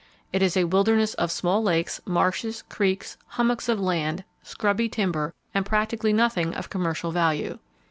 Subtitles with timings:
[0.33, 5.63] It is a wilderness of small lakes, marshes, creeks, hummocks of land, scrubby timber, and
[5.63, 7.59] practically nothing of commercial value.